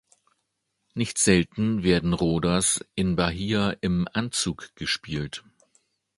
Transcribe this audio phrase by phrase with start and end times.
[0.95, 5.43] Nicht selten werden Rodas in Bahia im Anzug gespielt.